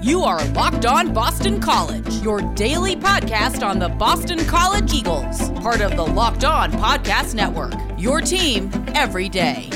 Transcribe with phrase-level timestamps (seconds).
[0.00, 5.80] You are Locked On Boston College, your daily podcast on the Boston College Eagles, part
[5.80, 7.74] of the Locked On Podcast Network.
[7.98, 9.68] Your team every day.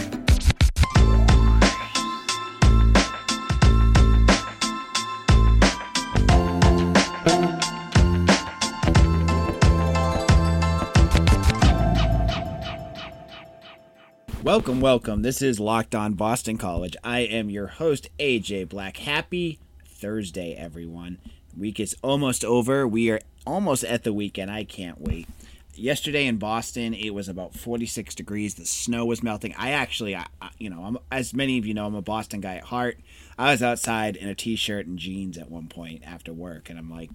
[14.44, 15.22] Welcome, welcome.
[15.22, 16.96] This is Locked On Boston College.
[17.02, 18.98] I am your host, AJ Black.
[18.98, 19.58] Happy
[20.02, 21.18] Thursday, everyone.
[21.56, 22.88] Week is almost over.
[22.88, 24.50] We are almost at the weekend.
[24.50, 25.28] I can't wait.
[25.76, 28.56] Yesterday in Boston, it was about 46 degrees.
[28.56, 29.54] The snow was melting.
[29.56, 30.26] I actually, I,
[30.58, 32.98] you know, I'm, as many of you know, I'm a Boston guy at heart.
[33.38, 36.90] I was outside in a t-shirt and jeans at one point after work, and I'm
[36.90, 37.10] like,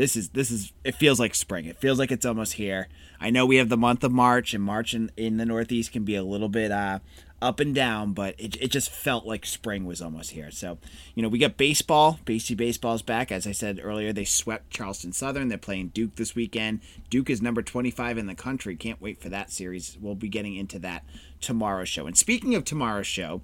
[0.00, 1.66] this is this is it feels like spring.
[1.66, 2.88] It feels like it's almost here.
[3.20, 6.04] I know we have the month of March, and March in, in the Northeast can
[6.04, 7.00] be a little bit uh,
[7.42, 10.50] up and down, but it, it just felt like spring was almost here.
[10.50, 10.78] So,
[11.14, 12.18] you know, we got baseball.
[12.24, 13.30] BC baseball's back.
[13.30, 15.48] As I said earlier, they swept Charleston Southern.
[15.48, 16.80] They're playing Duke this weekend.
[17.10, 18.76] Duke is number 25 in the country.
[18.76, 19.98] Can't wait for that series.
[20.00, 21.04] We'll be getting into that
[21.42, 22.06] tomorrow's show.
[22.06, 23.42] And speaking of tomorrow's show,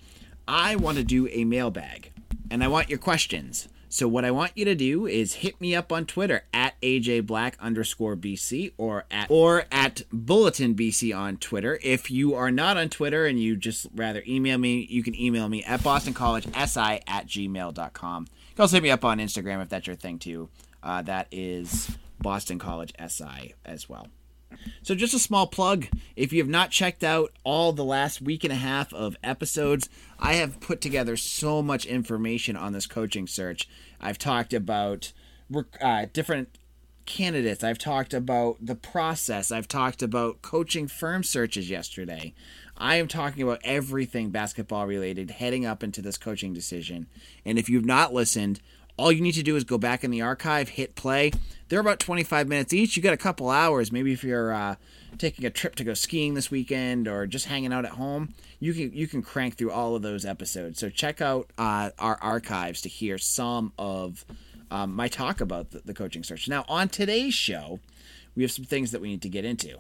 [0.48, 2.12] I want to do a mailbag,
[2.50, 3.68] and I want your questions.
[3.96, 7.24] So what I want you to do is hit me up on Twitter at AJ
[7.26, 11.78] Black underscore BC or at or at Bulletin BC on Twitter.
[11.82, 15.48] If you are not on Twitter and you just rather email me, you can email
[15.48, 18.26] me at Boston College SI at gmail.com.
[18.28, 20.50] You can also hit me up on Instagram if that's your thing too.
[20.82, 24.08] Uh, that is Boston College SI as well.
[24.82, 28.44] So, just a small plug if you have not checked out all the last week
[28.44, 29.88] and a half of episodes,
[30.18, 33.68] I have put together so much information on this coaching search.
[34.00, 35.12] I've talked about
[35.80, 36.58] uh, different
[37.06, 42.34] candidates, I've talked about the process, I've talked about coaching firm searches yesterday.
[42.76, 47.06] I am talking about everything basketball related heading up into this coaching decision.
[47.44, 48.60] And if you've not listened,
[48.98, 51.32] all you need to do is go back in the archive, hit play.
[51.68, 52.96] They're about 25 minutes each.
[52.96, 53.92] You got a couple hours.
[53.92, 54.76] Maybe if you're uh,
[55.18, 58.72] taking a trip to go skiing this weekend or just hanging out at home, you
[58.72, 60.78] can you can crank through all of those episodes.
[60.78, 64.24] So check out uh, our archives to hear some of
[64.70, 66.48] um, my talk about the, the coaching search.
[66.48, 67.80] Now on today's show,
[68.34, 69.78] we have some things that we need to get into.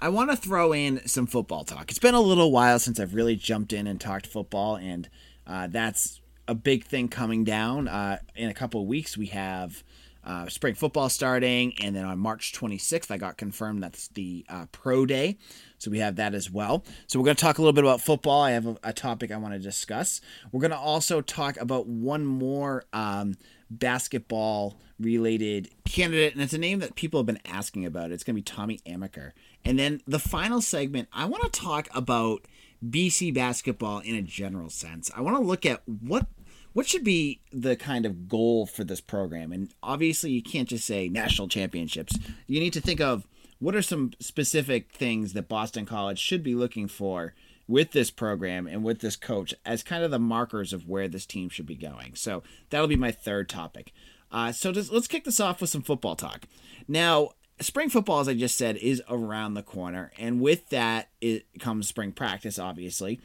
[0.00, 1.88] I want to throw in some football talk.
[1.90, 5.08] It's been a little while since I've really jumped in and talked football, and
[5.46, 7.86] uh, that's a big thing coming down.
[7.86, 9.84] Uh, in a couple of weeks, we have
[10.24, 14.66] uh, spring football starting, and then on March 26th, I got confirmed that's the uh,
[14.72, 15.38] pro day.
[15.78, 16.84] So we have that as well.
[17.06, 18.42] So we're going to talk a little bit about football.
[18.42, 20.20] I have a, a topic I want to discuss.
[20.52, 23.34] We're going to also talk about one more um,
[23.68, 28.12] basketball related candidate, and it's a name that people have been asking about.
[28.12, 29.32] It's going to be Tommy Amaker.
[29.64, 32.46] And then the final segment, I want to talk about
[32.84, 35.10] BC basketball in a general sense.
[35.16, 36.26] I want to look at what
[36.72, 39.52] what should be the kind of goal for this program?
[39.52, 42.18] And obviously, you can't just say national championships.
[42.46, 43.26] You need to think of
[43.58, 47.34] what are some specific things that Boston College should be looking for
[47.68, 51.26] with this program and with this coach as kind of the markers of where this
[51.26, 52.14] team should be going.
[52.14, 53.92] So that'll be my third topic.
[54.30, 56.46] Uh, so just, let's kick this off with some football talk.
[56.88, 61.46] Now, spring football, as I just said, is around the corner, and with that it
[61.60, 63.20] comes spring practice, obviously.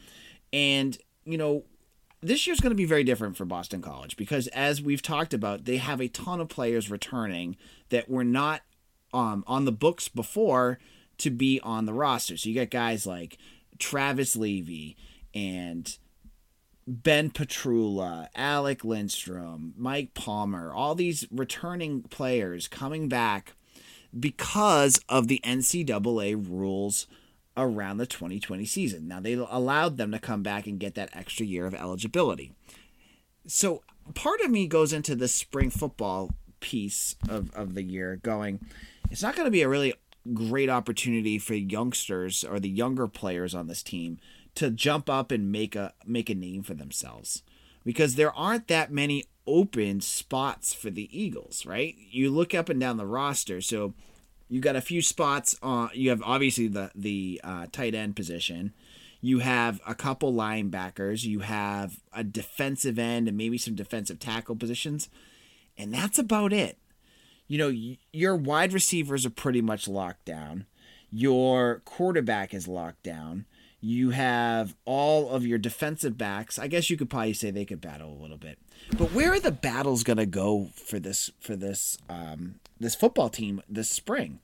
[0.52, 1.64] And you know,
[2.20, 5.64] this year's going to be very different for Boston College because, as we've talked about,
[5.64, 7.56] they have a ton of players returning
[7.90, 8.62] that were not
[9.12, 10.78] um, on the books before
[11.18, 12.36] to be on the roster.
[12.36, 13.38] So you got guys like
[13.78, 14.96] Travis Levy
[15.34, 15.96] and
[16.86, 23.54] Ben Petrula, Alec Lindstrom, Mike Palmer, all these returning players coming back
[24.18, 27.06] because of the NCAA rules
[27.58, 29.08] around the 2020 season.
[29.08, 32.52] Now, they allowed them to come back and get that extra year of eligibility.
[33.46, 33.82] So,
[34.14, 36.30] part of me goes into the spring football
[36.60, 38.60] piece of, of the year going,
[39.10, 39.94] it's not going to be a really
[40.34, 44.18] great opportunity for youngsters or the younger players on this team
[44.54, 47.42] to jump up and make a make a name for themselves
[47.84, 51.94] because there aren't that many open spots for the Eagles, right?
[52.10, 53.94] You look up and down the roster, so
[54.48, 55.90] you got a few spots on.
[55.94, 58.72] You have obviously the the uh, tight end position.
[59.20, 61.24] You have a couple linebackers.
[61.24, 65.08] You have a defensive end and maybe some defensive tackle positions,
[65.76, 66.78] and that's about it.
[67.46, 70.66] You know, your wide receivers are pretty much locked down.
[71.10, 73.46] Your quarterback is locked down.
[73.80, 76.58] You have all of your defensive backs.
[76.58, 78.58] I guess you could probably say they could battle a little bit.
[78.96, 83.28] But where are the battles going to go for this for this um, this football
[83.28, 84.40] team this spring?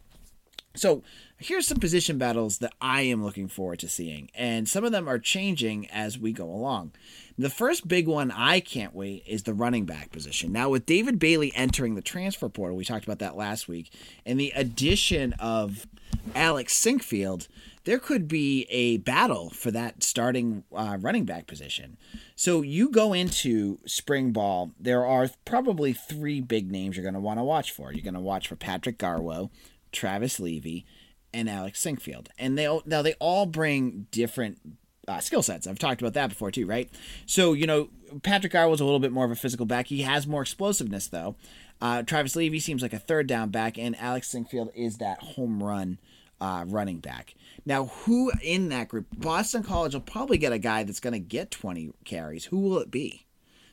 [0.77, 1.05] So
[1.39, 5.09] here's some position battles that I am looking forward to seeing, and some of them
[5.09, 6.93] are changing as we go along.
[7.39, 10.51] The first big one I can't wait is the running back position.
[10.51, 13.93] Now, with David Bailey entering the transfer portal, we talked about that last week,
[14.27, 15.87] and the addition of
[16.35, 17.47] Alex Sinkfield,
[17.85, 21.97] there could be a battle for that starting uh, running back position.
[22.35, 27.21] So you go into spring ball, there are probably three big names you're going to
[27.21, 27.93] want to watch for.
[27.93, 29.51] You're going to watch for Patrick Garwo,
[29.93, 30.87] Travis Levy,
[31.33, 32.29] and Alex Sinkfield.
[32.39, 34.59] And they now they all bring different
[35.07, 35.67] uh, skill sets.
[35.67, 36.91] I've talked about that before too, right?
[37.27, 37.91] So you know,
[38.23, 39.89] Patrick Garwo was a little bit more of a physical back.
[39.89, 41.37] He has more explosiveness though.
[41.81, 45.63] Uh, Travis Levy seems like a third down back, and Alex Sinkfield is that home
[45.63, 45.99] run
[46.41, 47.35] uh, running back.
[47.67, 49.07] Now, who in that group?
[49.17, 52.47] Boston College will probably get a guy that's going to get 20 carries.
[52.47, 53.27] Who will it be?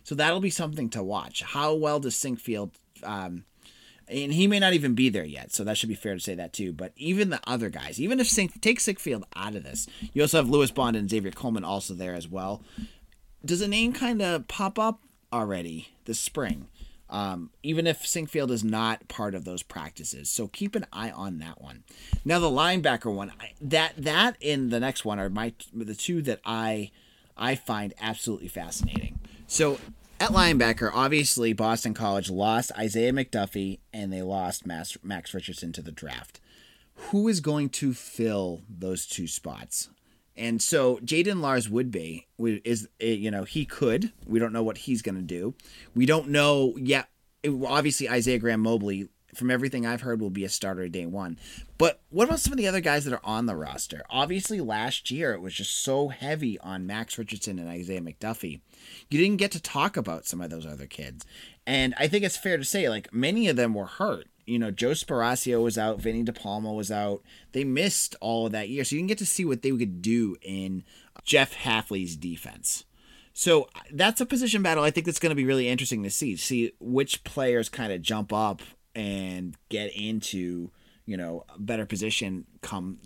[0.04, 1.44] So that'll be something to watch.
[1.44, 2.72] How well does Sinkfield,
[3.04, 3.46] um,
[4.08, 6.36] and he may not even be there yet, so that should be fair to say
[6.36, 6.74] that too.
[6.74, 10.38] But even the other guys, even if Sink take Sinkfield out of this, you also
[10.38, 12.64] have Lewis Bond and Xavier Coleman also there as well.
[13.46, 16.68] Does a name kind of pop up already this spring?
[17.12, 20.30] Um, even if Sinkfield is not part of those practices.
[20.30, 21.84] So keep an eye on that one.
[22.24, 26.40] Now the linebacker one, that that in the next one are my the two that
[26.46, 26.92] I
[27.38, 29.20] I find absolutely fascinating.
[29.46, 29.78] So
[30.22, 35.92] at linebacker, obviously Boston College lost Isaiah McDuffie and they lost Max Richardson to the
[35.92, 36.40] draft.
[36.96, 39.90] Who is going to fill those two spots?
[40.38, 44.12] And so Jaden Lars would be is eh, you know he could.
[44.26, 45.56] We don't know what he's going to do.
[45.96, 47.10] We don't know yet.
[47.46, 51.38] Obviously, Isaiah Graham Mobley, from everything I've heard, will be a starter day one.
[51.78, 54.04] But what about some of the other guys that are on the roster?
[54.10, 58.62] Obviously, last year it was just so heavy on Max Richardson and Isaiah McDuffie.
[59.10, 61.26] You didn't get to talk about some of those other kids,
[61.66, 64.72] and I think it's fair to say like many of them were hurt you know,
[64.72, 67.22] Joe Sparacio was out, Vinny DePalma was out.
[67.52, 68.84] They missed all of that year.
[68.84, 70.84] So you can get to see what they could do in
[71.24, 72.86] Jeff Hafley's defense.
[73.34, 76.36] So that's a position battle I think that's going to be really interesting to see.
[76.36, 78.62] See which players kind of jump up
[78.94, 80.70] and get into,
[81.06, 83.00] you know, a better position come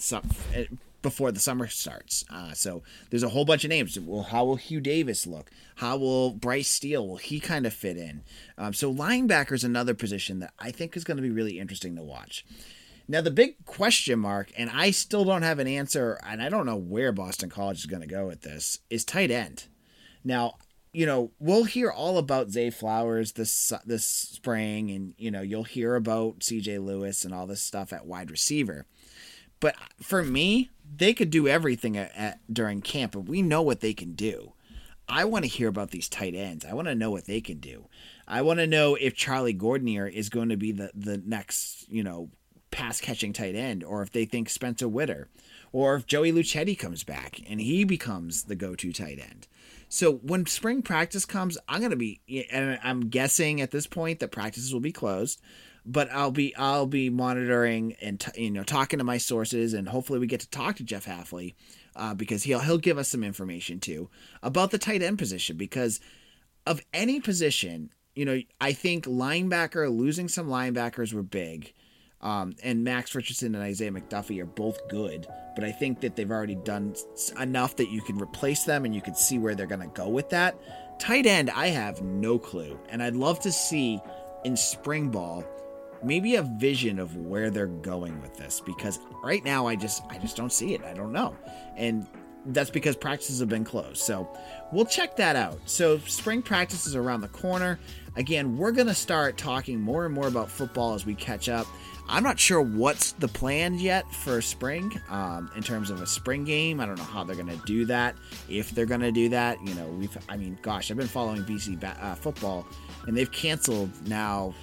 [1.05, 2.25] before the summer starts.
[2.31, 2.81] Uh, so
[3.11, 3.99] there's a whole bunch of names.
[3.99, 5.51] Well, how will Hugh Davis look?
[5.75, 7.07] How will Bryce Steele?
[7.07, 8.23] Will he kind of fit in?
[8.57, 11.95] Um, so linebacker is another position that I think is going to be really interesting
[11.95, 12.43] to watch.
[13.07, 16.65] Now the big question mark, and I still don't have an answer, and I don't
[16.65, 19.65] know where Boston College is going to go with this, is tight end.
[20.23, 20.55] Now
[20.91, 25.65] you know, we'll hear all about Zay Flowers this this spring, and you know, you'll
[25.65, 26.79] hear about C.J.
[26.79, 28.85] Lewis and all this stuff at wide receiver.
[29.59, 33.81] But for me, they could do everything at, at, during camp, but we know what
[33.81, 34.53] they can do.
[35.07, 36.65] I want to hear about these tight ends.
[36.65, 37.87] I want to know what they can do.
[38.27, 42.03] I want to know if Charlie Gordonier is going to be the, the next, you
[42.03, 42.29] know,
[42.71, 45.29] pass catching tight end, or if they think Spencer Witter,
[45.71, 49.47] or if Joey Luchetti comes back and he becomes the go to tight end.
[49.87, 52.19] So when spring practice comes, I'm going to be,
[52.51, 55.39] and I'm guessing at this point that practices will be closed
[55.85, 59.87] but I'll be I'll be monitoring and t- you know talking to my sources, and
[59.87, 61.53] hopefully we get to talk to Jeff Hafley
[61.95, 64.09] uh, because he'll he'll give us some information too
[64.41, 65.99] about the tight end position because
[66.65, 71.73] of any position, you know, I think linebacker losing some linebackers were big.
[72.21, 76.31] Um, and Max Richardson and Isaiah McDuffie are both good, but I think that they've
[76.31, 76.95] already done
[77.39, 80.07] enough that you can replace them and you can see where they're going to go
[80.07, 80.59] with that.
[80.97, 84.01] Tight end, I have no clue, and I'd love to see
[84.43, 85.43] in spring ball
[86.03, 90.17] maybe a vision of where they're going with this because right now I just I
[90.17, 90.83] just don't see it.
[90.83, 91.35] I don't know.
[91.75, 92.07] And
[92.47, 93.97] that's because practices have been closed.
[93.97, 94.29] So
[94.71, 95.59] we'll check that out.
[95.65, 97.79] So spring practice is around the corner.
[98.15, 101.67] Again, we're going to start talking more and more about football as we catch up.
[102.07, 106.43] I'm not sure what's the plan yet for spring um, in terms of a spring
[106.43, 106.79] game.
[106.79, 108.15] I don't know how they're going to do that.
[108.47, 111.43] If they're going to do that, you know, we've, I mean, gosh, I've been following
[111.43, 112.67] BC ba- uh, football
[113.07, 114.53] and they've canceled now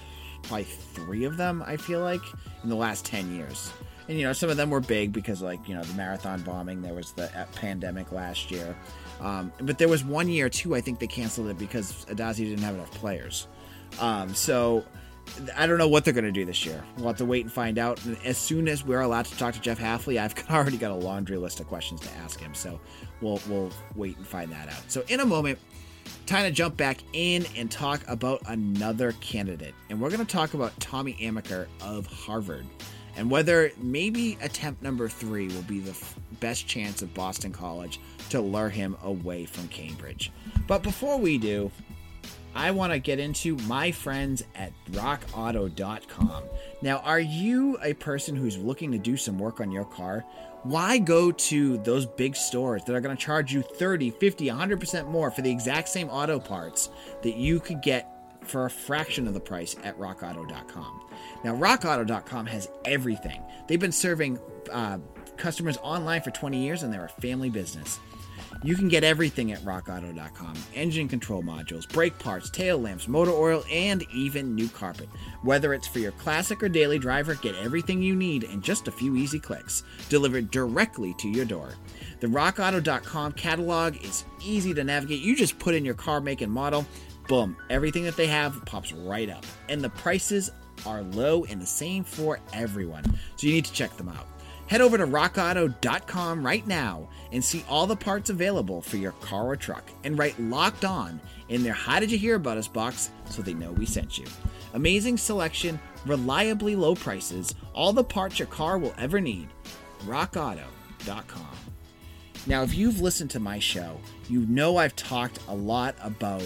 [0.43, 2.21] probably three of them, I feel like,
[2.63, 3.71] in the last 10 years.
[4.07, 6.81] And, you know, some of them were big because, like, you know, the marathon bombing,
[6.81, 8.75] there was the uh, pandemic last year.
[9.21, 12.59] Um, but there was one year, too, I think they canceled it because Addazio didn't
[12.59, 13.47] have enough players.
[13.99, 14.83] Um, so
[15.55, 16.83] I don't know what they're going to do this year.
[16.97, 18.03] We'll have to wait and find out.
[18.05, 20.95] And as soon as we're allowed to talk to Jeff Hafley, I've already got a
[20.95, 22.53] laundry list of questions to ask him.
[22.53, 22.79] So
[23.21, 24.83] we'll, we'll wait and find that out.
[24.91, 25.59] So in a moment,
[26.25, 29.73] time to jump back in and talk about another candidate.
[29.89, 32.65] And we're going to talk about Tommy Amaker of Harvard
[33.15, 37.99] and whether maybe attempt number three will be the f- best chance of Boston College
[38.29, 40.31] to lure him away from Cambridge.
[40.67, 41.71] But before we do,
[42.55, 46.43] I want to get into my friends at rockauto.com.
[46.81, 50.23] Now, are you a person who's looking to do some work on your car?
[50.63, 55.07] Why go to those big stores that are going to charge you 30, 50, 100%
[55.09, 56.89] more for the exact same auto parts
[57.21, 58.09] that you could get
[58.41, 61.01] for a fraction of the price at rockauto.com?
[61.43, 63.41] Now, rockauto.com has everything.
[63.67, 64.39] They've been serving
[64.71, 64.99] uh,
[65.35, 67.99] customers online for 20 years and they're a family business.
[68.63, 73.63] You can get everything at rockauto.com engine control modules, brake parts, tail lamps, motor oil,
[73.69, 75.09] and even new carpet.
[75.41, 78.91] Whether it's for your classic or daily driver, get everything you need in just a
[78.91, 81.73] few easy clicks, delivered directly to your door.
[82.21, 85.19] The rockauto.com catalog is easy to navigate.
[85.19, 86.85] You just put in your car make and model,
[87.27, 89.45] boom, everything that they have pops right up.
[89.67, 90.51] And the prices
[90.85, 93.03] are low and the same for everyone.
[93.35, 94.27] So you need to check them out.
[94.67, 99.47] Head over to rockauto.com right now and see all the parts available for your car
[99.47, 103.11] or truck and write locked on in their How Did You Hear About Us box
[103.29, 104.25] so they know we sent you.
[104.73, 109.49] Amazing selection, reliably low prices, all the parts your car will ever need.
[110.05, 111.57] RockAuto.com.
[112.45, 116.43] Now, if you've listened to my show, you know I've talked a lot about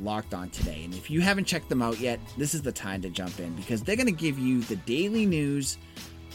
[0.00, 0.82] Locked On today.
[0.84, 3.54] And if you haven't checked them out yet, this is the time to jump in
[3.54, 5.78] because they're going to give you the daily news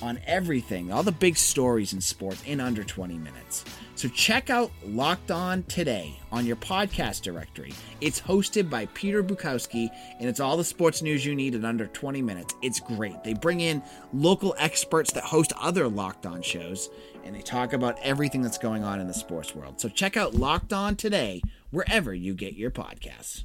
[0.01, 3.65] on everything, all the big stories in sports in under 20 minutes.
[3.95, 7.73] So check out Locked On today on your podcast directory.
[7.99, 9.89] It's hosted by Peter Bukowski,
[10.19, 12.55] and it's all the sports news you need in under 20 minutes.
[12.61, 13.23] It's great.
[13.23, 16.89] They bring in local experts that host other Locked On shows,
[17.23, 19.79] and they talk about everything that's going on in the sports world.
[19.79, 23.43] So check out Locked On today, wherever you get your podcasts.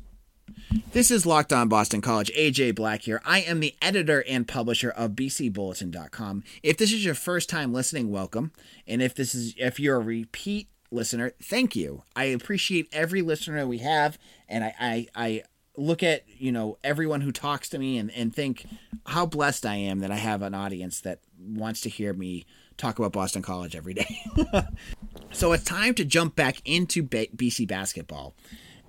[0.93, 2.31] This is Locked On Boston College.
[2.33, 3.21] AJ Black here.
[3.25, 6.45] I am the editor and publisher of bcbulletin.com.
[6.63, 8.53] If this is your first time listening, welcome.
[8.87, 12.03] And if this is if you're a repeat listener, thank you.
[12.17, 14.19] I appreciate every listener we have,
[14.49, 15.43] and I I, I
[15.77, 18.67] look at you know everyone who talks to me and, and think
[19.07, 22.45] how blessed I am that I have an audience that wants to hear me
[22.77, 24.21] talk about Boston College every day.
[25.33, 28.35] so it's time to jump back into BC basketball.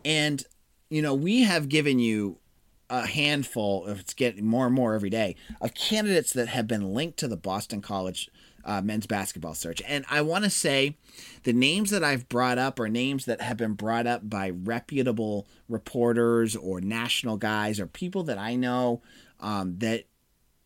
[0.04, 0.44] And
[0.90, 2.38] you know, we have given you
[2.90, 6.94] a handful, if it's getting more and more every day, of candidates that have been
[6.94, 8.30] linked to the Boston College
[8.64, 9.82] uh, men's basketball search.
[9.88, 10.98] And I want to say
[11.44, 15.48] the names that I've brought up are names that have been brought up by reputable
[15.70, 19.02] reporters or national guys or people that I know
[19.40, 20.04] um, that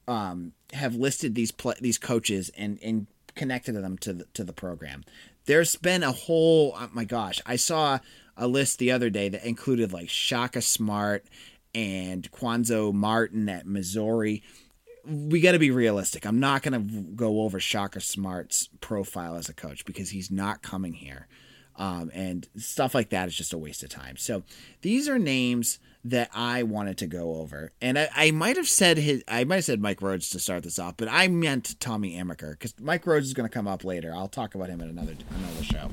[0.08, 4.54] um, have listed these pl- these coaches and, and connected them to the, to the
[4.54, 5.04] program.
[5.46, 8.00] There's been a whole, oh my gosh, I saw
[8.42, 11.26] a list the other day that included like Shaka Smart
[11.76, 14.44] and Cuonzo Martin at Missouri.
[15.06, 16.26] We got to be realistic.
[16.26, 20.64] I'm not going to go over Shaka Smart's profile as a coach because he's not
[20.64, 21.28] coming here.
[21.76, 24.18] Um, and stuff like that is just a waste of time.
[24.18, 24.44] So
[24.82, 28.98] these are names that I wanted to go over, and I, I might have said
[28.98, 32.18] his, I might have said Mike Rhoades to start this off, but I meant Tommy
[32.18, 34.12] Amaker because Mike Rhoades is going to come up later.
[34.14, 35.92] I'll talk about him in another another show.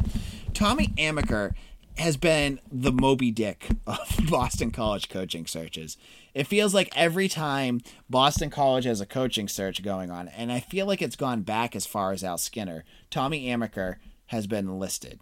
[0.54, 1.52] Tommy Amaker
[1.98, 5.96] has been the Moby Dick of Boston College coaching searches.
[6.32, 10.60] It feels like every time Boston College has a coaching search going on, and I
[10.60, 15.20] feel like it's gone back as far as Al Skinner, Tommy Amaker has been listed.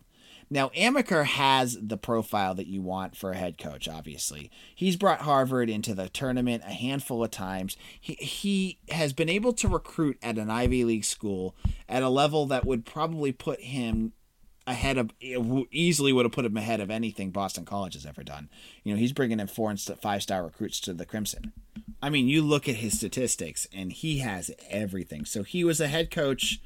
[0.49, 4.51] Now, Amaker has the profile that you want for a head coach, obviously.
[4.75, 7.77] He's brought Harvard into the tournament a handful of times.
[8.01, 11.57] He, he has been able to recruit at an Ivy League school
[11.89, 14.13] at a level that would probably put him
[14.67, 18.49] ahead of easily would have put him ahead of anything Boston College has ever done.
[18.83, 21.53] You know, he's bringing in four and five star recruits to the Crimson.
[22.03, 25.25] I mean, you look at his statistics, and he has everything.
[25.25, 26.61] So he was a head coach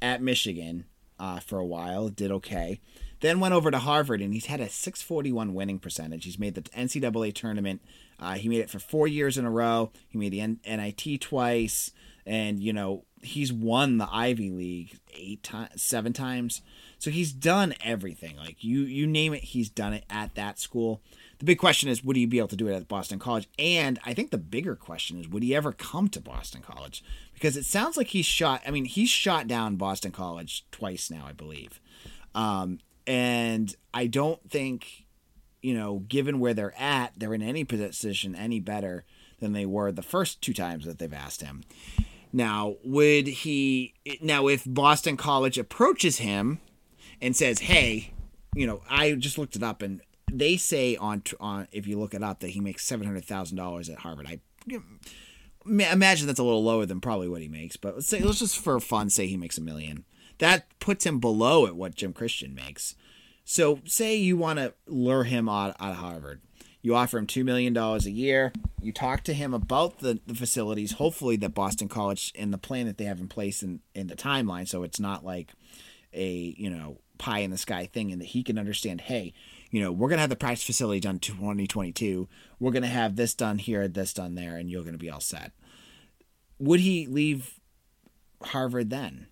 [0.00, 0.84] at Michigan
[1.18, 2.80] uh, for a while, did okay.
[3.20, 6.24] Then went over to Harvard, and he's had a 641 winning percentage.
[6.24, 7.80] He's made the NCAA tournament.
[8.20, 9.90] Uh, he made it for four years in a row.
[10.08, 11.90] He made the NIT twice,
[12.26, 16.62] and you know he's won the Ivy League eight times, seven times.
[16.98, 18.36] So he's done everything.
[18.36, 21.02] Like you, you name it, he's done it at that school.
[21.38, 23.48] The big question is, would he be able to do it at Boston College?
[23.58, 27.04] And I think the bigger question is, would he ever come to Boston College?
[27.34, 28.62] Because it sounds like he's shot.
[28.66, 31.80] I mean, he's shot down Boston College twice now, I believe.
[32.34, 35.04] Um, and I don't think,
[35.60, 39.04] you know, given where they're at, they're in any position any better
[39.38, 41.62] than they were the first two times that they've asked him.
[42.32, 43.94] Now, would he?
[44.20, 46.60] Now, if Boston College approaches him
[47.20, 48.12] and says, "Hey,
[48.54, 52.14] you know, I just looked it up and they say on on if you look
[52.14, 54.40] it up that he makes seven hundred thousand dollars at Harvard." I
[55.68, 58.58] imagine that's a little lower than probably what he makes, but let's say let's just
[58.58, 60.04] for fun say he makes a million.
[60.38, 62.94] That puts him below at what Jim Christian makes.
[63.44, 66.42] So say you want to lure him out, out of Harvard.
[66.86, 68.52] You offer him $2 million a year.
[68.80, 72.86] You talk to him about the, the facilities, hopefully, that Boston College and the plan
[72.86, 74.68] that they have in place in, in the timeline.
[74.68, 75.50] So it's not like
[76.12, 79.34] a, you know, pie in the sky thing and that he can understand, hey,
[79.72, 82.28] you know, we're going to have the practice facility done 2022.
[82.60, 85.10] We're going to have this done here, this done there, and you're going to be
[85.10, 85.50] all set.
[86.60, 87.58] Would he leave
[88.40, 89.26] Harvard then?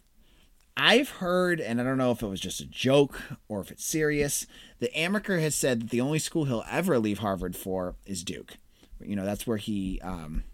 [0.77, 3.85] I've heard, and I don't know if it was just a joke or if it's
[3.85, 4.47] serious,
[4.81, 8.55] that Amaker has said that the only school he'll ever leave Harvard for is Duke.
[9.01, 10.45] You know, that's where he um,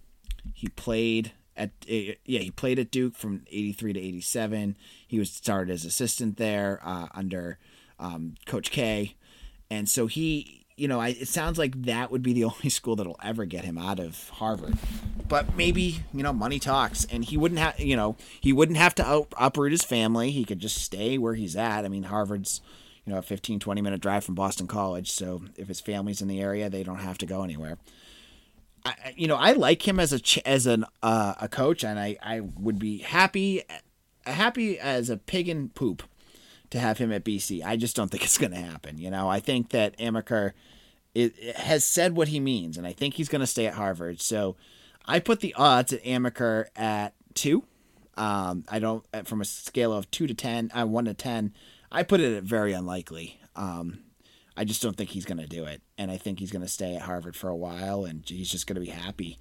[0.53, 4.77] he played at yeah he played at Duke from '83 to '87.
[5.07, 7.59] He was started as assistant there uh, under
[7.99, 9.15] um, Coach K,
[9.71, 12.97] and so he you know, I, it sounds like that would be the only school
[12.97, 14.79] that'll ever get him out of Harvard.
[15.29, 18.95] But maybe, you know, money talks, and he wouldn't have, you know, he wouldn't have
[18.97, 20.31] to out, uproot his family.
[20.31, 21.85] He could just stay where he's at.
[21.85, 22.61] I mean, Harvard's,
[23.05, 25.11] you know, a 15, 20 minute drive from Boston College.
[25.11, 27.79] So if his family's in the area, they don't have to go anywhere.
[28.85, 32.17] I, you know, I like him as a as an uh, a coach, and I,
[32.23, 33.63] I would be happy
[34.25, 36.03] happy as a pig in poop
[36.71, 37.65] to have him at BC.
[37.65, 38.99] I just don't think it's going to happen.
[38.99, 40.53] You know, I think that Amaker
[41.15, 43.75] it, it has said what he means, and I think he's going to stay at
[43.75, 44.21] Harvard.
[44.21, 44.57] So
[45.07, 47.65] I put the odds at Amaker at two.
[48.17, 51.53] Um, I don't from a scale of two to ten, uh, one to ten.
[51.91, 53.41] I put it at very unlikely.
[53.57, 54.01] Um,
[54.57, 56.69] I just don't think he's going to do it, and I think he's going to
[56.69, 59.39] stay at Harvard for a while, and he's just going to be happy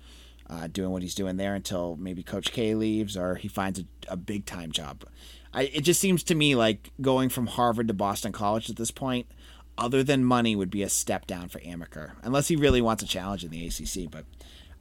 [0.50, 3.86] uh, doing what he's doing there until maybe Coach K leaves or he finds a,
[4.08, 5.04] a big time job.
[5.54, 8.92] I, it just seems to me like going from Harvard to Boston College at this
[8.92, 9.28] point,
[9.78, 13.08] other than money, would be a step down for Amaker, unless he really wants a
[13.08, 14.12] challenge in the ACC.
[14.12, 14.26] But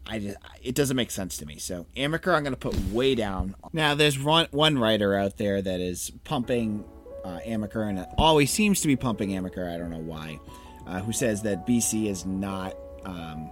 [0.06, 1.58] I just, it doesn't make sense to me.
[1.58, 3.54] So Amaker, I'm going to put way down.
[3.72, 6.84] Now, there's one, one writer out there that is pumping
[7.24, 9.72] uh, Amaker and always seems to be pumping Amaker.
[9.72, 10.40] I don't know why.
[10.86, 13.50] Uh, who says that BC is not um,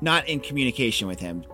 [0.00, 1.44] not in communication with him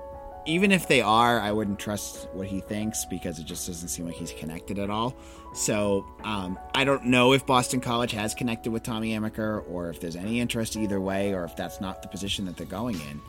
[0.47, 4.07] even if they are, I wouldn't trust what he thinks because it just doesn't seem
[4.07, 5.17] like he's connected at all.
[5.55, 10.01] So um, I don't know if Boston College has connected with Tommy Amaker or if
[10.01, 13.21] there's any interest either way or if that's not the position that they're going in.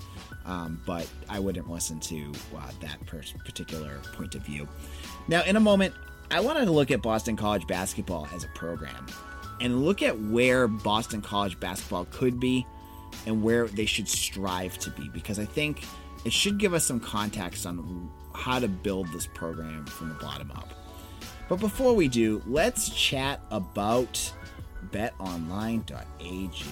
[0.46, 4.68] Um, but I wouldn't listen to uh, that particular point of view.
[5.28, 5.94] Now, in a moment,
[6.32, 9.08] I wanted to look at Boston College basketball as a program
[9.62, 12.66] and look at where Boston College basketball could be
[13.26, 15.84] and where they should strive to be because I think
[16.26, 20.52] it should give us some context on how to build this program from the bottom
[20.52, 20.74] up.
[21.48, 24.34] But before we do, let's chat about
[24.92, 26.66] betonline.ag.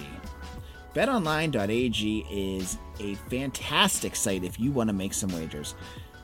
[0.94, 5.74] BetOnline.ag is a fantastic site if you want to make some wagers.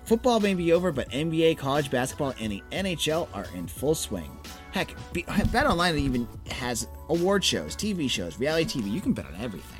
[0.04, 4.36] Football may be over, but NBA, college basketball, and the NHL are in full swing.
[4.72, 8.90] Heck, BetOnline even has award shows, TV shows, reality TV.
[8.90, 9.79] You can bet on everything.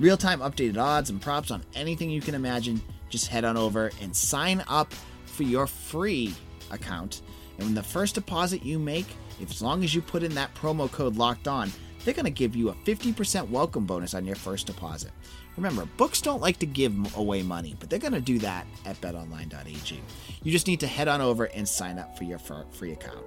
[0.00, 2.80] Real time updated odds and props on anything you can imagine.
[3.08, 6.34] Just head on over and sign up for your free
[6.70, 7.22] account.
[7.56, 9.08] And when the first deposit you make,
[9.40, 11.72] if as long as you put in that promo code locked on,
[12.04, 15.10] they're going to give you a 50% welcome bonus on your first deposit.
[15.56, 19.00] Remember, books don't like to give away money, but they're going to do that at
[19.00, 20.00] betonline.ag.
[20.44, 23.26] You just need to head on over and sign up for your free account.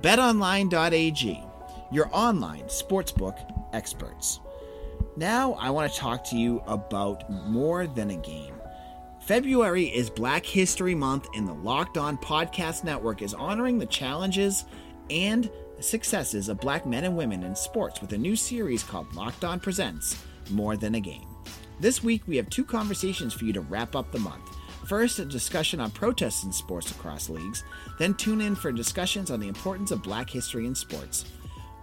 [0.00, 1.42] betonline.ag,
[1.92, 3.38] your online sportsbook
[3.74, 4.40] experts.
[5.18, 8.54] Now, I want to talk to you about more than a game.
[9.20, 14.64] February is Black History Month, and the Locked On Podcast Network is honoring the challenges
[15.10, 15.50] and
[15.80, 19.58] successes of black men and women in sports with a new series called Locked On
[19.58, 21.26] Presents More Than a Game.
[21.80, 24.56] This week, we have two conversations for you to wrap up the month.
[24.86, 27.64] First, a discussion on protests in sports across leagues,
[27.98, 31.24] then tune in for discussions on the importance of black history in sports,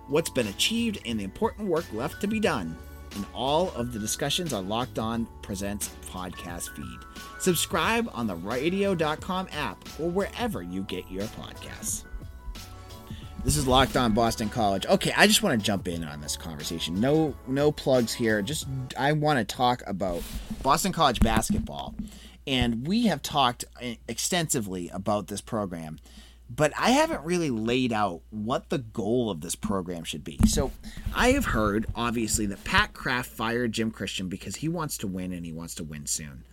[0.07, 2.77] what's been achieved, and the important work left to be done
[3.15, 6.99] and all of the discussions on Locked On Presents podcast feed.
[7.39, 12.03] Subscribe on the radio.com app or wherever you get your podcasts.
[13.43, 14.87] This is Locked On Boston College.
[14.87, 16.99] Okay, I just want to jump in on this conversation.
[16.99, 18.41] No no plugs here.
[18.41, 20.23] Just I want to talk about
[20.63, 21.93] Boston College basketball.
[22.47, 25.99] And we have talked eh, extensively about this program
[26.49, 30.39] but I haven't really laid out what the goal of this program should be.
[30.45, 30.71] So
[31.13, 35.33] I have heard, obviously, that Pat Kraft fired Jim Christian because he wants to win
[35.33, 36.43] and he wants to win soon.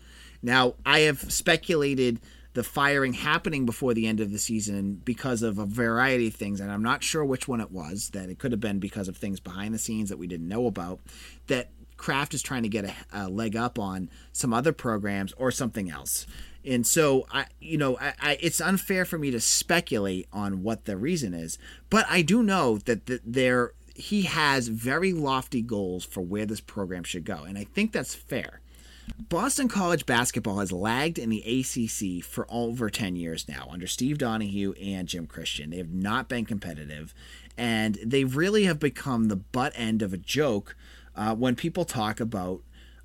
[0.43, 2.21] Now, I have speculated
[2.55, 6.61] the firing happening before the end of the season because of a variety of things,
[6.61, 8.11] and I'm not sure which one it was.
[8.11, 10.67] That it could have been because of things behind the scenes that we didn't know
[10.67, 11.01] about.
[11.47, 15.51] That Kraft is trying to get a, a leg up on some other programs or
[15.51, 16.27] something else.
[16.65, 20.85] And so I, you know, I, I, it's unfair for me to speculate on what
[20.85, 21.59] the reason is,
[21.91, 26.61] but I do know that the, there he has very lofty goals for where this
[26.61, 28.61] program should go, and I think that's fair.
[29.29, 34.19] Boston College basketball has lagged in the ACC for over 10 years now under Steve
[34.19, 35.71] Donahue and Jim Christian.
[35.71, 37.13] They have not been competitive,
[37.57, 40.77] and they really have become the butt end of a joke
[41.17, 42.63] uh, when people talk about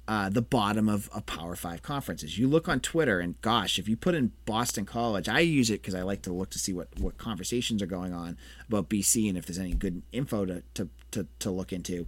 [0.07, 2.37] uh, the bottom of, of Power Five conferences.
[2.37, 5.81] You look on Twitter, and gosh, if you put in Boston College, I use it
[5.81, 9.27] because I like to look to see what, what conversations are going on about BC
[9.27, 12.07] and if there's any good info to, to, to, to look into.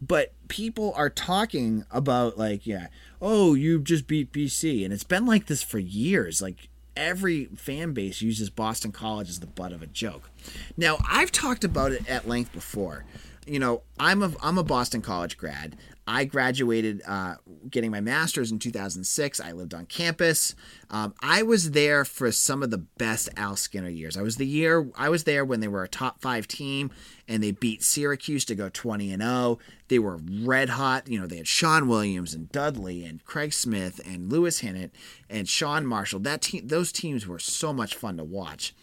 [0.00, 2.88] But people are talking about, like, yeah,
[3.20, 4.84] oh, you just beat BC.
[4.84, 6.40] And it's been like this for years.
[6.40, 10.30] Like, every fan base uses Boston College as the butt of a joke.
[10.76, 13.04] Now, I've talked about it at length before
[13.46, 15.76] you know, I'm a I'm a Boston College grad.
[16.06, 17.36] I graduated uh,
[17.70, 19.40] getting my master's in 2006.
[19.40, 20.54] I lived on campus.
[20.90, 24.16] Um, I was there for some of the best Al Skinner years.
[24.16, 26.90] I was the year I was there when they were a top five team
[27.26, 29.58] and they beat Syracuse to go 20 and 0.
[29.88, 31.08] They were red hot.
[31.08, 34.94] You know, they had Sean Williams and Dudley and Craig Smith and Louis Hinnant
[35.30, 36.20] and Sean Marshall.
[36.20, 38.74] That team, those teams were so much fun to watch.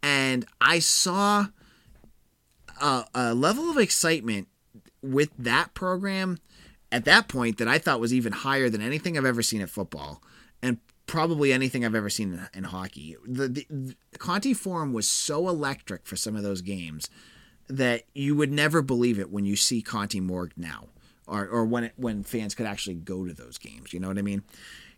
[0.00, 1.46] And I saw
[2.80, 4.48] a, a level of excitement
[5.02, 6.38] with that program
[6.92, 9.70] at that point that I thought was even higher than anything I've ever seen at
[9.70, 10.22] football
[10.62, 13.16] and probably anything I've ever seen in, in hockey.
[13.26, 17.08] The, the, the, Conte Forum was so electric for some of those games
[17.68, 20.88] that you would never believe it when you see Conte Morgue now
[21.26, 23.92] or, or when it, when fans could actually go to those games.
[23.92, 24.42] You know what I mean?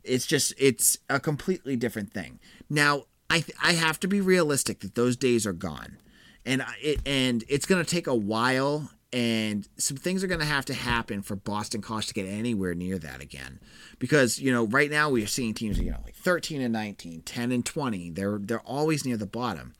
[0.02, 2.40] It's just it's a completely different thing.
[2.68, 5.96] Now I I have to be realistic that those days are gone
[6.44, 10.46] and it and it's going to take a while and some things are going to
[10.46, 13.60] have to happen for Boston College to get anywhere near that again
[14.00, 17.22] because you know right now we are seeing teams you know like 13 and 19
[17.22, 19.72] 10 and 20 they're they're always near the bottom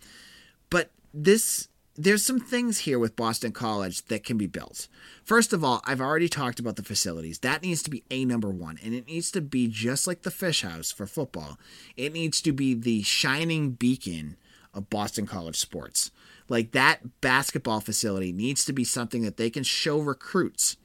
[0.71, 4.89] but this there's some things here with Boston College that can be built.
[5.23, 7.39] First of all, I've already talked about the facilities.
[7.39, 10.33] That needs to be a number one, and it needs to be just like the
[10.33, 11.57] Fish House for football.
[11.97, 14.37] It needs to be the shining beacon
[14.75, 16.11] of Boston College sports.
[16.49, 20.77] Like that basketball facility needs to be something that they can show recruits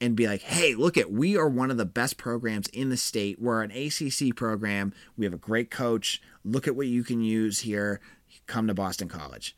[0.00, 2.96] and be like, hey, look at we are one of the best programs in the
[2.96, 3.40] state.
[3.40, 4.92] We're an ACC program.
[5.16, 6.20] We have a great coach.
[6.44, 8.00] Look at what you can use here.
[8.46, 9.56] Come to Boston College.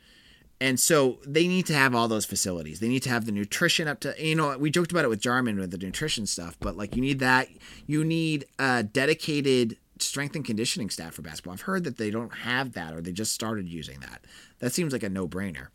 [0.60, 2.80] And so they need to have all those facilities.
[2.80, 5.20] They need to have the nutrition up to, you know, we joked about it with
[5.20, 7.48] Jarman with the nutrition stuff, but like you need that.
[7.86, 11.54] You need a dedicated strength and conditioning staff for basketball.
[11.54, 14.24] I've heard that they don't have that or they just started using that.
[14.60, 15.68] That seems like a no brainer.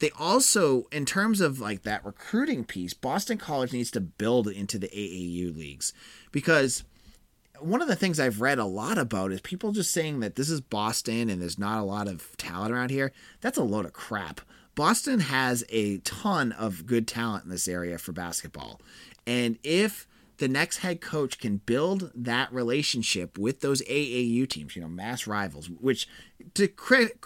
[0.00, 4.78] They also, in terms of like that recruiting piece, Boston College needs to build into
[4.78, 5.92] the AAU leagues
[6.30, 6.84] because
[7.60, 10.50] one of the things I've read a lot about is people just saying that this
[10.50, 13.12] is Boston and there's not a lot of talent around here.
[13.40, 14.40] That's a load of crap.
[14.74, 18.80] Boston has a ton of good talent in this area for basketball.
[19.26, 20.07] And if
[20.38, 25.26] the next head coach can build that relationship with those AAU teams, you know, Mass
[25.26, 26.08] Rivals, which
[26.54, 26.68] to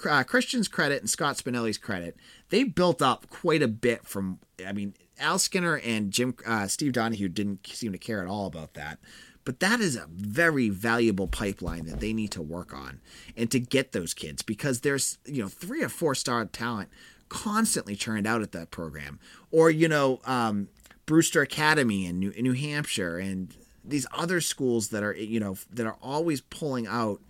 [0.08, 2.16] uh, Christian's credit and Scott Spinelli's credit,
[2.48, 6.92] they built up quite a bit from, I mean, Al Skinner and Jim uh, Steve
[6.92, 8.98] Donahue didn't seem to care at all about that.
[9.44, 13.00] But that is a very valuable pipeline that they need to work on
[13.36, 16.88] and to get those kids because there's, you know, three or four star talent
[17.28, 19.18] constantly churned out at that program.
[19.50, 20.68] Or, you know, um,
[21.06, 25.56] Brewster Academy in New, in New Hampshire and these other schools that are you know
[25.70, 27.20] that are always pulling out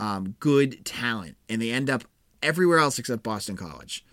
[0.00, 2.04] um, good talent and they end up
[2.42, 4.04] everywhere else except Boston College.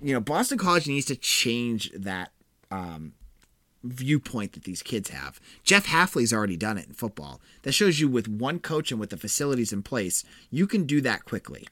[0.00, 2.30] You know, Boston College needs to change that
[2.70, 3.14] um,
[3.82, 5.40] viewpoint that these kids have.
[5.62, 7.40] Jeff Hafley's already done it in football.
[7.62, 11.00] That shows you with one coach and with the facilities in place, you can do
[11.00, 11.66] that quickly.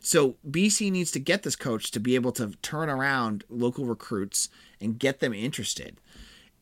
[0.00, 4.48] So BC needs to get this coach to be able to turn around local recruits
[4.80, 6.00] and get them interested.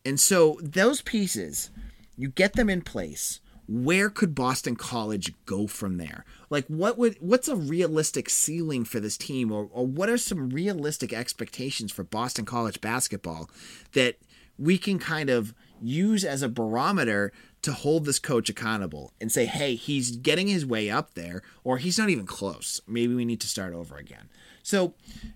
[0.05, 1.71] And so those pieces,
[2.17, 3.41] you get them in place.
[3.67, 6.27] Where could Boston College go from there?
[6.51, 10.51] Like what would what's a realistic ceiling for this team or, or what are some
[10.51, 13.49] realistic expectations for Boston College basketball
[13.93, 14.17] that
[14.59, 17.33] we can kind of use as a barometer
[17.65, 21.79] to hold this coach accountable and say, hey, he's getting his way up there, or
[21.79, 22.81] he's not even close.
[22.87, 24.29] Maybe we need to start over again.
[24.63, 24.95] So,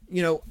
[0.09, 0.43] you know,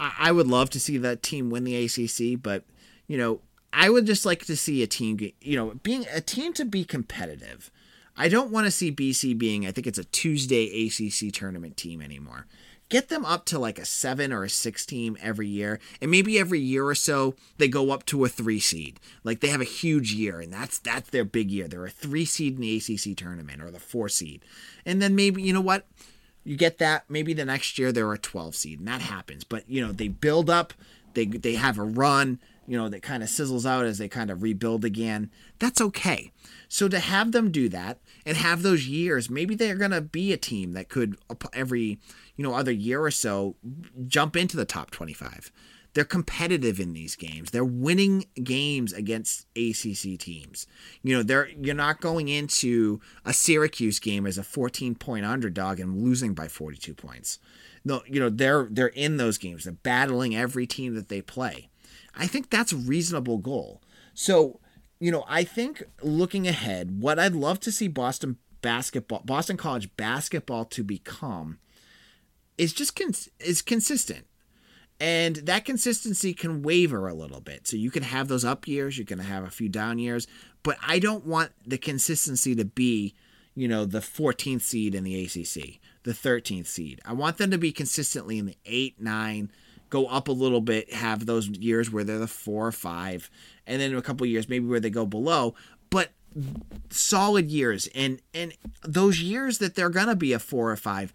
[0.00, 2.64] I, I would love to see that team win the ACC, but,
[3.06, 3.40] you know,
[3.72, 6.84] I would just like to see a team, you know, being a team to be
[6.84, 7.70] competitive.
[8.16, 12.02] I don't want to see BC being, I think it's a Tuesday ACC tournament team
[12.02, 12.46] anymore.
[12.88, 16.38] Get them up to like a seven or a six team every year, and maybe
[16.38, 18.98] every year or so they go up to a three seed.
[19.24, 21.68] Like they have a huge year, and that's that's their big year.
[21.68, 24.42] They're a three seed in the ACC tournament or the four seed,
[24.86, 25.86] and then maybe you know what,
[26.44, 27.04] you get that.
[27.10, 29.44] Maybe the next year they're a twelve seed, and that happens.
[29.44, 30.72] But you know they build up
[31.14, 32.38] they they have a run,
[32.68, 35.30] you know, that kind of sizzles out as they kind of rebuild again.
[35.58, 36.30] That's okay.
[36.68, 40.34] So to have them do that and have those years, maybe they're going to be
[40.34, 41.16] a team that could
[41.54, 41.98] every,
[42.36, 43.56] you know, other year or so
[44.06, 45.50] jump into the top 25.
[45.94, 47.50] They're competitive in these games.
[47.50, 50.66] They're winning games against ACC teams.
[51.02, 55.80] You know, they're you're not going into a Syracuse game as a 14 point underdog
[55.80, 57.38] and losing by 42 points.
[57.82, 59.64] No, you know, they're they're in those games.
[59.64, 61.70] They're battling every team that they play.
[62.18, 63.80] I think that's a reasonable goal.
[64.12, 64.60] So,
[64.98, 69.94] you know, I think looking ahead, what I'd love to see Boston basketball, Boston College
[69.96, 71.58] basketball to become
[72.56, 74.26] is just cons- is consistent.
[75.00, 77.68] And that consistency can waver a little bit.
[77.68, 80.26] So you can have those up years, you can have a few down years,
[80.64, 83.14] but I don't want the consistency to be,
[83.54, 87.00] you know, the 14th seed in the ACC, the 13th seed.
[87.04, 89.52] I want them to be consistently in the 8, 9,
[89.90, 93.30] go up a little bit, have those years where they're the 4 or 5,
[93.66, 95.54] and then a couple years maybe where they go below,
[95.90, 96.10] but
[96.90, 101.12] solid years and and those years that they're to be a 4 or 5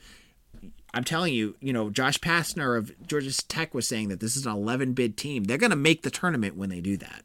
[0.94, 4.46] I'm telling you, you know, Josh Pastner of Georgia Tech was saying that this is
[4.46, 5.46] an 11 bid team.
[5.46, 7.24] They're going to make the tournament when they do that.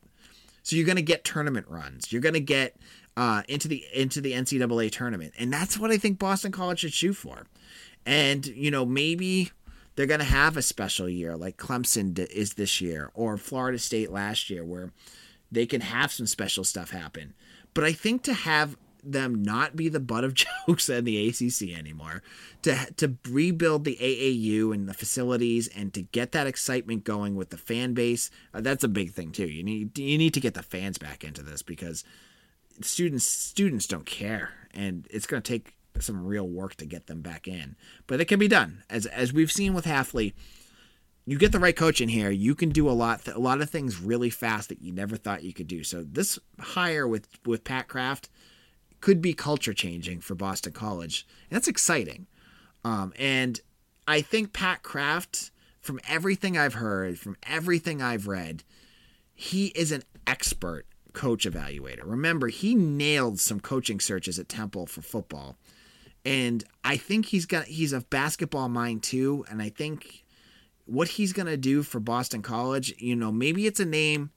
[0.62, 2.10] So you're going to get tournament runs.
[2.10, 2.76] You're going to get
[3.16, 6.92] uh, into the into the NCAA tournament, and that's what I think Boston College should
[6.92, 7.46] shoot for.
[8.06, 9.50] And you know, maybe
[9.98, 14.12] they're going to have a special year like Clemson is this year or Florida State
[14.12, 14.92] last year, where
[15.50, 17.34] they can have some special stuff happen.
[17.74, 20.34] But I think to have them not be the butt of
[20.68, 22.22] jokes in the ACC anymore,
[22.62, 27.50] to to rebuild the AAU and the facilities, and to get that excitement going with
[27.50, 28.30] the fan base.
[28.54, 29.48] Uh, that's a big thing too.
[29.48, 32.04] You need you need to get the fans back into this because
[32.82, 37.20] students students don't care, and it's going to take some real work to get them
[37.22, 37.76] back in.
[38.06, 40.32] But it can be done, as as we've seen with Hafley,
[41.28, 43.68] You get the right coach in here, you can do a lot, a lot of
[43.68, 45.84] things really fast that you never thought you could do.
[45.84, 48.30] So this hire with with Pat Kraft
[49.02, 51.26] could be culture changing for Boston College.
[51.50, 52.28] And that's exciting.
[52.82, 53.60] Um, and
[54.06, 55.50] I think Pat Kraft,
[55.82, 58.64] from everything I've heard, from everything I've read,
[59.34, 62.04] he is an expert coach evaluator.
[62.04, 65.58] Remember, he nailed some coaching searches at Temple for football.
[66.24, 69.44] And I think he's got he's a basketball mind too.
[69.50, 70.24] And I think
[70.86, 74.30] what he's gonna do for Boston College, you know, maybe it's a name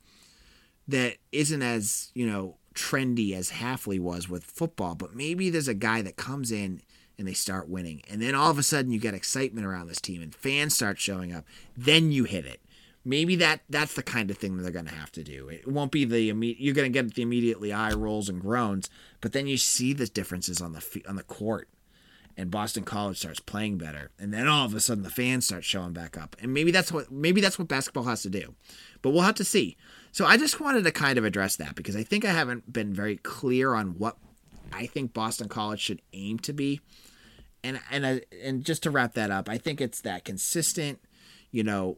[0.88, 5.74] that isn't as, you know, trendy as Hafley was with football, but maybe there's a
[5.74, 6.82] guy that comes in
[7.18, 8.02] and they start winning.
[8.10, 11.00] And then all of a sudden you get excitement around this team and fans start
[11.00, 11.46] showing up.
[11.78, 12.62] Then you hit it.
[13.04, 15.50] Maybe that that's the kind of thing that they're going to have to do.
[15.50, 18.90] It won't be the immediate you're going to get the immediately eye rolls and groans,
[19.22, 21.68] but then you see the differences on the on the court.
[22.38, 25.66] And Boston College starts playing better, and then all of a sudden the fans start
[25.66, 28.56] showing back up, and maybe that's what maybe that's what basketball has to do,
[29.02, 29.76] but we'll have to see.
[30.12, 32.94] So I just wanted to kind of address that because I think I haven't been
[32.94, 34.18] very clear on what
[34.72, 36.82] I think Boston College should aim to be.
[37.64, 41.00] And and and just to wrap that up, I think it's that consistent,
[41.52, 41.98] you know,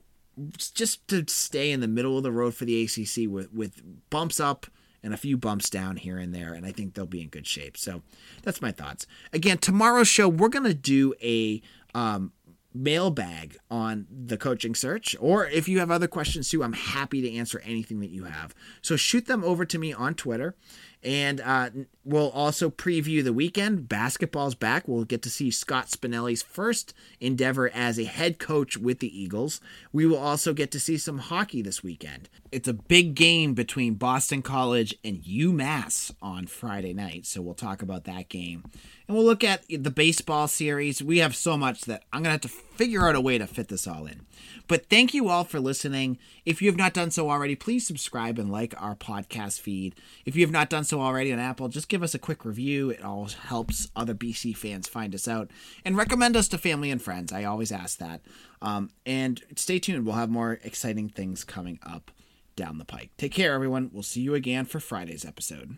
[0.57, 4.39] just to stay in the middle of the road for the ACC with with bumps
[4.39, 4.67] up
[5.03, 7.45] and a few bumps down here and there, and I think they'll be in good
[7.45, 7.75] shape.
[7.77, 8.01] So
[8.41, 9.05] that's my thoughts.
[9.33, 11.61] Again, tomorrow's show we're gonna do a
[11.93, 12.31] um,
[12.73, 17.31] mailbag on the coaching search or if you have other questions too i'm happy to
[17.31, 20.55] answer anything that you have so shoot them over to me on twitter
[21.03, 21.69] and uh,
[22.05, 23.89] we'll also preview the weekend.
[23.89, 24.87] Basketball's back.
[24.87, 29.61] We'll get to see Scott Spinelli's first endeavor as a head coach with the Eagles.
[29.91, 32.29] We will also get to see some hockey this weekend.
[32.51, 37.81] It's a big game between Boston College and UMass on Friday night, so we'll talk
[37.81, 38.63] about that game.
[39.07, 41.03] And we'll look at the baseball series.
[41.03, 43.47] We have so much that I'm going to have to figure out a way to
[43.47, 44.25] fit this all in.
[44.67, 46.17] But thank you all for listening.
[46.45, 49.95] If you have not done so already, please subscribe and like our podcast feed.
[50.25, 52.89] If you have not done so already on Apple, just give us a quick review.
[52.89, 55.51] It all helps other BC fans find us out
[55.83, 57.33] and recommend us to family and friends.
[57.33, 58.21] I always ask that.
[58.61, 60.05] Um, and stay tuned.
[60.05, 62.11] We'll have more exciting things coming up
[62.55, 63.11] down the pike.
[63.17, 63.89] Take care, everyone.
[63.91, 65.77] We'll see you again for Friday's episode.